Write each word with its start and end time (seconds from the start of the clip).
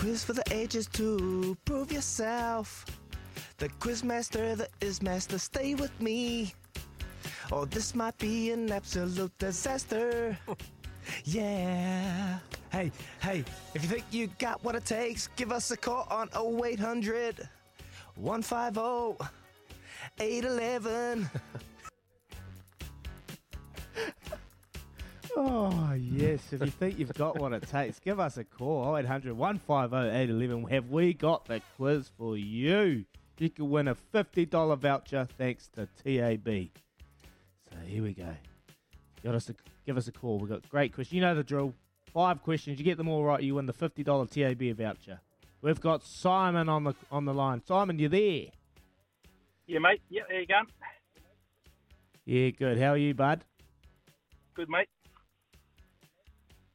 Quiz 0.00 0.24
for 0.24 0.32
the 0.32 0.42
ages 0.50 0.86
to 0.86 1.54
prove 1.66 1.92
yourself. 1.92 2.86
The 3.58 3.68
quizmaster, 3.80 4.56
the 4.56 4.66
is 4.80 5.02
master, 5.02 5.36
stay 5.36 5.74
with 5.74 5.92
me. 6.00 6.54
Or 7.52 7.66
this 7.66 7.94
might 7.94 8.16
be 8.16 8.50
an 8.50 8.72
absolute 8.72 9.36
disaster. 9.36 10.38
yeah. 11.24 12.38
Hey, 12.72 12.90
hey, 13.20 13.44
if 13.74 13.82
you 13.82 13.90
think 13.90 14.04
you 14.10 14.28
got 14.38 14.64
what 14.64 14.74
it 14.74 14.86
takes, 14.86 15.28
give 15.36 15.52
us 15.52 15.70
a 15.70 15.76
call 15.76 16.08
on 16.10 16.30
0800 16.34 17.46
150 18.14 19.22
811. 20.18 21.28
Oh, 25.42 25.94
yes. 25.94 26.52
If 26.52 26.60
you 26.60 26.66
think 26.66 26.98
you've 26.98 27.14
got 27.14 27.38
what 27.38 27.54
it 27.54 27.66
takes, 27.66 27.98
give 27.98 28.20
us 28.20 28.36
a 28.36 28.44
call 28.44 28.94
0800 28.94 29.32
150 29.34 29.96
811. 29.96 30.68
Have 30.68 30.90
we 30.90 31.14
got 31.14 31.46
the 31.46 31.62
quiz 31.78 32.10
for 32.18 32.36
you? 32.36 33.06
You 33.38 33.48
can 33.48 33.70
win 33.70 33.88
a 33.88 33.94
$50 33.94 34.76
voucher 34.76 35.26
thanks 35.38 35.68
to 35.68 35.88
TAB. 36.04 36.68
So 37.70 37.76
here 37.86 38.02
we 38.02 38.12
go. 38.12 38.36
Got 39.24 39.34
us 39.34 39.48
a, 39.48 39.54
give 39.86 39.96
us 39.96 40.08
a 40.08 40.12
call. 40.12 40.40
We've 40.40 40.50
got 40.50 40.68
great 40.68 40.92
questions. 40.92 41.14
You 41.14 41.22
know 41.22 41.34
the 41.34 41.42
drill. 41.42 41.72
Five 42.12 42.42
questions. 42.42 42.78
You 42.78 42.84
get 42.84 42.98
them 42.98 43.08
all 43.08 43.24
right, 43.24 43.42
you 43.42 43.54
win 43.54 43.64
the 43.64 43.72
$50 43.72 44.04
TAB 44.30 44.76
voucher. 44.76 45.20
We've 45.62 45.80
got 45.80 46.02
Simon 46.04 46.68
on 46.68 46.84
the 46.84 46.94
on 47.10 47.24
the 47.24 47.32
line. 47.32 47.62
Simon, 47.66 47.98
you 47.98 48.10
there? 48.10 48.48
Yeah, 49.66 49.78
mate. 49.78 50.02
Yeah, 50.10 50.22
there 50.28 50.40
you 50.40 50.46
go. 50.46 50.60
Yeah, 52.26 52.50
good. 52.50 52.78
How 52.78 52.90
are 52.90 52.98
you, 52.98 53.14
bud? 53.14 53.42
Good, 54.54 54.68
mate. 54.68 54.88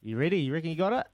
You 0.06 0.18
ready? 0.20 0.38
You 0.38 0.54
reckon 0.54 0.70
you 0.70 0.76
got 0.76 0.94
it? 0.94 1.08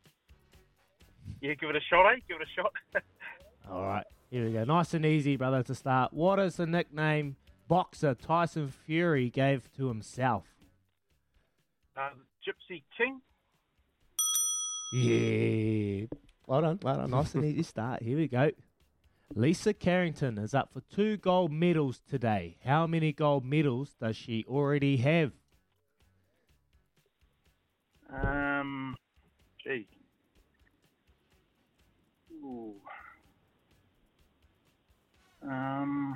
Yeah, 1.40 1.54
give 1.54 1.70
it 1.70 1.78
a 1.78 1.82
shot, 1.90 2.12
eh? 2.12 2.20
Give 2.28 2.36
it 2.42 2.46
a 2.46 2.62
shot. 2.62 2.74
All 3.72 3.86
right, 3.86 4.06
here 4.30 4.44
we 4.44 4.52
go. 4.52 4.66
Nice 4.66 4.94
and 4.94 5.06
easy, 5.06 5.38
brother, 5.38 5.64
to 5.64 5.74
start. 5.74 6.12
What 6.12 6.40
is 6.40 6.58
the 6.58 6.66
nickname 6.68 7.38
boxer 7.70 8.14
Tyson 8.16 8.68
Fury 8.68 9.30
gave 9.30 9.72
to 9.78 9.88
himself? 9.88 10.44
uh, 11.96 12.10
Gypsy 12.46 12.84
King. 12.98 13.22
Yeah. 14.94 16.08
Well 16.46 16.60
done, 16.60 16.80
well 16.84 16.98
done. 16.98 17.12
Nice 17.12 17.34
and 17.34 17.46
easy 17.46 17.64
start. 17.64 18.04
Here 18.04 18.18
we 18.18 18.28
go. 18.28 18.52
Lisa 19.34 19.74
Carrington 19.74 20.38
is 20.38 20.54
up 20.54 20.74
for 20.74 20.82
two 20.94 21.16
gold 21.16 21.54
medals 21.54 22.02
today. 22.10 22.58
How 22.66 22.88
many 22.88 23.14
gold 23.14 23.46
medals 23.46 23.96
does 24.02 24.18
she 24.18 24.44
already 24.50 24.98
have? 24.98 25.32
Gee. 29.78 29.88
Ooh. 32.44 32.74
Um, 35.44 36.16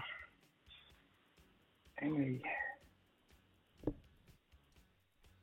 how 1.96 2.08
many? 2.08 2.42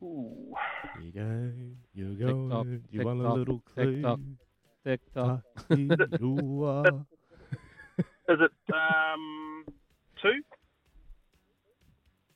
Ooh. 0.02 0.54
You 1.02 1.12
go. 1.12 1.50
You 1.94 2.14
go. 2.14 2.26
Tick-tock, 2.26 2.66
You 2.90 3.04
want 3.04 3.20
a 3.20 3.32
little 3.32 3.62
clue? 3.74 3.94
tick-tock, 3.94 4.20
tick-tock. 4.84 5.40
You 5.70 6.64
are- 6.64 7.06
Is 8.28 8.38
it 8.40 8.74
um 8.74 9.64
two? 10.22 10.40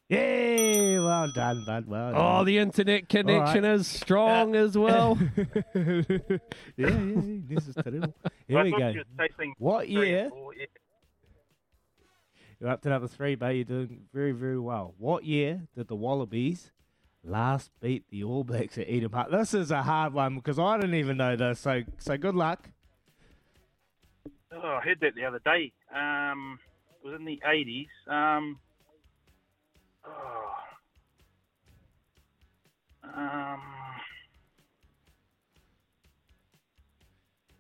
Yeah, 0.09 1.01
well 1.01 1.33
done, 1.33 1.65
bud. 1.65 1.87
Well 1.87 2.13
done. 2.13 2.21
Oh, 2.21 2.45
the 2.45 2.59
internet 2.59 3.09
connection 3.09 3.65
All 3.65 3.71
right. 3.73 3.81
is 3.81 3.89
strong 3.89 4.55
as 4.55 4.79
well. 4.79 5.19
yeah, 5.37 5.55
yeah, 5.75 6.21
yeah, 6.77 7.21
this 7.49 7.67
is 7.67 7.75
terrible. 7.75 8.15
Here 8.49 8.63
we 8.63 8.71
go. 8.71 8.89
you 8.89 9.03
were 9.19 9.27
chasing 9.29 9.55
What 9.59 9.89
year? 9.89 10.29
four, 10.31 10.55
yeah. 10.55 10.67
You're 12.61 12.71
up 12.71 12.83
to 12.83 12.89
number 12.89 13.09
three, 13.09 13.35
but 13.35 13.49
you're 13.49 13.65
doing 13.65 14.03
very, 14.15 14.33
very 14.33 14.59
well. 14.59 14.95
What 14.97 15.25
year 15.25 15.63
did 15.77 15.89
the 15.89 15.97
Wallabies 15.97 16.71
last 17.25 17.71
beat 17.81 18.09
the 18.09 18.23
All 18.23 18.45
Blacks 18.45 18.79
at 18.79 18.89
Eden 18.89 19.11
Park? 19.11 19.31
This 19.31 19.53
is 19.55 19.71
a 19.73 19.83
hard 19.83 20.15
one 20.15 20.37
because 20.37 20.59
I 20.59 20.77
didn't 20.77 20.95
even 20.95 21.17
know 21.17 21.35
this. 21.37 21.59
So, 21.59 21.83
so 21.99 22.17
good 22.17 22.35
luck. 22.37 22.71
Oh, 24.53 24.61
I 24.63 24.81
heard 24.83 25.01
that 25.01 25.17
the 25.17 25.25
other 25.25 25.41
day. 25.45 25.73
Um, 25.95 26.59
it 27.03 27.07
was 27.07 27.19
in 27.19 27.25
the 27.27 27.41
eighties. 27.45 27.89
Um, 28.09 28.59
oh, 30.07 30.53
um, 33.15 33.61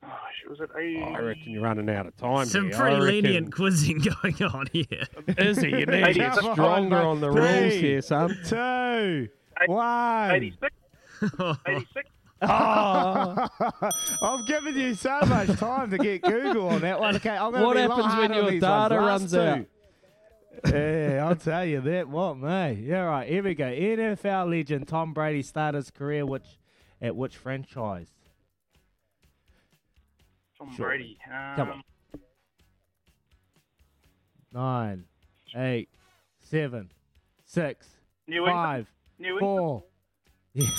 oh, 0.04 0.08
was 0.50 0.60
it 0.60 0.70
eighty? 0.78 1.02
I 1.02 1.18
reckon 1.20 1.42
you're 1.52 1.62
running 1.62 1.88
out 1.90 2.06
of 2.06 2.16
time. 2.16 2.46
Some 2.46 2.66
here. 2.66 2.74
I 2.74 2.78
pretty 2.78 2.96
reckon- 2.96 3.08
lenient 3.24 3.54
quizzing 3.54 3.98
going 4.22 4.42
on 4.44 4.66
here. 4.72 4.86
Is 5.38 5.58
it? 5.58 5.70
You 5.70 5.86
need 5.86 6.04
to 6.04 6.12
get 6.14 6.34
stronger 6.36 6.96
on 6.96 7.20
the 7.20 7.30
Three, 7.32 7.40
rules 7.60 7.72
here, 7.74 8.02
son. 8.02 8.38
Two, 8.46 9.28
one. 9.66 10.30
86? 10.32 10.74
86? 11.66 12.08
Oh, 12.42 13.48
I've 14.22 14.46
given 14.46 14.76
you 14.76 14.94
so 14.94 15.20
much 15.22 15.48
time 15.58 15.88
to 15.90 15.96
get 15.96 16.20
Google 16.20 16.68
on 16.68 16.82
that 16.82 17.00
one. 17.00 17.16
Okay, 17.16 17.30
I'm 17.30 17.50
gonna 17.50 17.64
What 17.64 17.76
be 17.76 17.80
happens 17.80 18.14
when 18.14 18.30
your 18.34 18.60
data 18.60 18.98
runs 18.98 19.32
Last 19.32 19.58
out? 19.60 19.66
Yeah, 20.66 21.26
I'll 21.28 21.36
tell 21.36 21.64
you 21.64 21.80
that. 21.82 22.08
What, 22.08 22.36
mate? 22.38 22.78
Yeah, 22.82 23.00
right. 23.02 23.28
Here 23.28 23.42
we 23.42 23.54
go. 23.54 23.64
NFL 23.64 24.50
legend 24.50 24.88
Tom 24.88 25.12
Brady 25.12 25.42
started 25.42 25.78
his 25.78 25.90
career 25.90 26.24
which 26.26 26.46
at 27.00 27.14
which 27.14 27.36
franchise? 27.36 28.08
Tom 30.58 30.74
Sure. 30.74 30.86
Brady. 30.88 31.18
Um, 31.26 31.56
Come 31.56 31.68
on. 31.70 31.82
Nine, 34.52 35.04
eight, 35.54 35.88
seven, 36.40 36.90
six, 37.44 37.86
New 38.26 38.38
England. 38.46 38.54
five, 38.56 38.86
New 39.18 39.38
England. 39.38 39.58
four. 39.58 39.84
Yeah. 40.54 40.70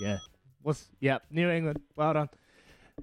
yeah. 0.00 0.18
What's 0.62 0.88
yep, 1.00 1.24
New 1.32 1.50
England. 1.50 1.80
Well 1.96 2.12
done. 2.12 2.28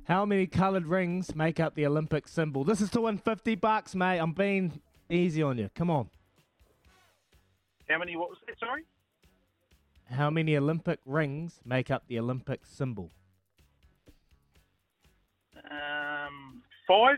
How 0.05 0.25
many 0.25 0.47
coloured 0.47 0.85
rings 0.85 1.35
make 1.35 1.59
up 1.59 1.75
the 1.75 1.85
Olympic 1.85 2.29
symbol? 2.29 2.63
This 2.63 2.79
is 2.79 2.89
to 2.91 3.01
win 3.01 3.17
fifty 3.17 3.55
bucks, 3.55 3.93
mate. 3.93 4.19
I'm 4.19 4.31
being 4.31 4.79
easy 5.09 5.41
on 5.43 5.57
you. 5.57 5.69
Come 5.75 5.89
on. 5.89 6.09
How 7.89 7.97
many? 7.97 8.15
What 8.15 8.29
was 8.29 8.37
that? 8.47 8.59
Sorry. 8.59 8.83
How 10.09 10.29
many 10.29 10.55
Olympic 10.55 10.99
rings 11.05 11.59
make 11.65 11.91
up 11.91 12.03
the 12.07 12.19
Olympic 12.19 12.61
symbol? 12.65 13.11
Um, 15.69 16.63
five. 16.87 17.17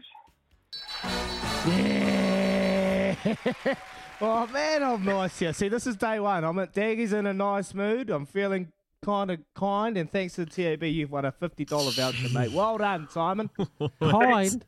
Yeah. 1.68 3.16
oh 4.22 4.48
man, 4.48 4.84
I'm 4.84 5.06
nice 5.06 5.38
here. 5.38 5.54
See, 5.54 5.70
this 5.70 5.86
is 5.86 5.96
day 5.96 6.20
one. 6.20 6.44
I'm 6.44 6.58
at 6.60 6.74
Daggy's 6.74 7.14
in 7.14 7.26
a 7.26 7.34
nice 7.34 7.74
mood. 7.74 8.10
I'm 8.10 8.26
feeling 8.26 8.72
kind 9.04 9.32
of 9.32 9.40
kind, 9.56 9.98
and 9.98 10.12
thanks 10.12 10.36
to 10.36 10.46
the 10.46 10.52
TAB, 10.52 10.84
you've 10.84 11.12
won 11.12 11.26
a 11.26 11.32
fifty 11.32 11.66
dollar 11.66 11.92
voucher, 11.92 12.30
mate. 12.34 12.52
Well 12.52 12.78
done, 12.78 13.08
Simon. 13.10 13.50
Kind. 14.02 14.66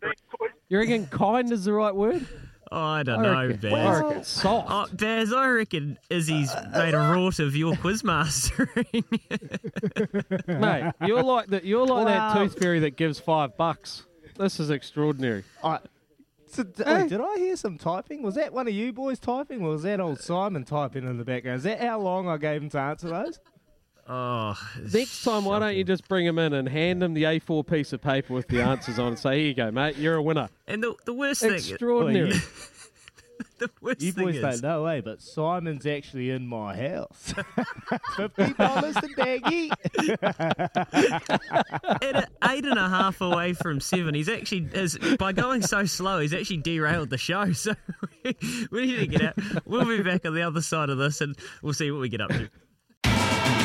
You 0.70 0.80
reckon 0.80 1.08
kind 1.08 1.52
is 1.52 1.66
the 1.66 1.74
right 1.74 1.94
word? 1.94 2.26
Oh, 2.74 2.80
I 2.80 3.04
don't 3.04 3.20
I 3.20 3.24
know, 3.24 3.48
reckon- 3.50 3.60
Bears. 3.70 3.74
I 3.76 4.02
reckon 4.02 4.24
soft. 4.24 4.68
Oh, 4.72 4.96
Bears, 4.96 5.34
I 5.34 5.48
reckon 5.50 5.98
Izzy's 6.10 6.54
made 6.74 6.94
a 6.94 6.98
rort 6.98 7.40
of 7.46 7.56
your 7.56 7.76
quiz 7.76 8.04
mastering. 8.04 8.86
Mate, 10.48 10.94
you're 11.06 11.24
like 11.24 11.48
that. 11.48 11.66
You're 11.66 11.86
like 11.86 12.08
that 12.08 12.34
tooth 12.38 12.58
fairy 12.60 12.80
that 12.80 12.96
gives 12.96 13.20
five 13.20 13.58
bucks. 13.58 14.06
This 14.38 14.60
is 14.60 14.70
extraordinary. 14.70 15.44
I, 15.64 15.80
so, 16.48 16.64
d- 16.64 16.84
wait, 16.86 17.10
did 17.10 17.22
I 17.22 17.36
hear 17.38 17.56
some 17.56 17.78
typing? 17.78 18.24
Was 18.24 18.36
that 18.36 18.54
one 18.54 18.68
of 18.68 18.74
you 18.74 18.92
boys 18.94 19.20
typing, 19.20 19.62
or 19.64 19.70
was 19.72 19.84
that 19.84 20.00
old 20.00 20.20
Simon 20.20 20.64
typing 20.64 21.06
in 21.06 21.18
the 21.18 21.26
background? 21.26 21.58
Is 21.58 21.64
that 21.64 21.82
how 21.82 22.00
long 22.00 22.28
I 22.28 22.38
gave 22.38 22.62
him 22.62 22.70
to 22.72 22.80
answer 22.80 23.10
those? 23.10 23.40
Oh, 24.12 24.58
Next 24.94 25.24
time, 25.24 25.46
why 25.46 25.60
don't 25.60 25.76
you 25.76 25.84
just 25.84 26.08
bring 26.08 26.26
him 26.26 26.38
in 26.38 26.54
and 26.54 26.68
hand 26.68 27.02
him 27.02 27.14
the 27.14 27.24
A4 27.24 27.66
piece 27.66 27.94
of 27.94 28.02
paper 28.02 28.34
with 28.34 28.48
the 28.48 28.62
answers 28.62 29.00
on 29.00 29.10
and 29.10 29.20
say, 29.20 29.40
"Here 29.40 29.48
you 29.48 29.54
go, 29.54 29.72
mate. 29.72 29.96
You're 29.98 30.16
a 30.16 30.22
winner." 30.22 30.50
and 30.68 30.84
the, 30.84 30.96
the 31.06 31.14
worst 31.14 31.42
thing, 31.42 31.54
Extraordinary. 31.54 32.34
the 33.58 33.70
worst 33.82 34.02
You 34.02 34.12
thing 34.12 34.26
boys 34.26 34.36
is, 34.36 34.42
don't 34.42 34.62
know, 34.62 34.86
eh? 34.86 35.02
But 35.02 35.22
Simon's 35.22 35.86
actually 35.86 36.32
in 36.32 36.48
my 36.48 36.76
house. 36.76 37.34
Fifty 38.18 38.54
dollars 38.54 38.96
to 38.96 39.08
Daggy. 39.18 39.72
at 42.02 42.16
a 42.16 42.28
eight 42.50 42.66
and 42.66 42.78
a 42.78 42.90
half 42.90 43.22
away 43.22 43.54
from 43.54 43.80
seven, 43.80 44.14
he's 44.14 44.30
actually 44.30 44.68
is 44.74 44.98
by 45.20 45.32
going 45.32 45.62
so 45.62 45.86
slow, 45.86 46.20
he's 46.20 46.34
actually 46.34 46.58
derailed 46.58 47.10
the 47.10 47.18
show. 47.18 47.52
So 47.54 47.76
we 48.72 48.86
need 48.86 49.00
to 49.00 49.08
get 49.08 49.22
out. 49.22 49.66
We'll 49.66 49.86
be 49.86 50.02
back 50.04 50.26
on 50.26 50.34
the 50.34 50.42
other 50.42 50.62
side 50.62 50.90
of 50.90 50.98
this, 50.98 51.22
and 51.22 51.36
we'll 51.62 51.74
see 51.74 51.92
what 51.92 52.02
we 52.02 52.10
get 52.10 52.22
up 52.22 52.30
to. 52.32 52.50